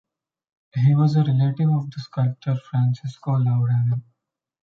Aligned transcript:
He 0.73 0.95
was 0.95 1.15
a 1.15 1.19
relative 1.23 1.69
of 1.69 1.91
the 1.91 1.99
sculptor 1.99 2.55
Francesco 2.55 3.33
Laurana. 3.33 4.01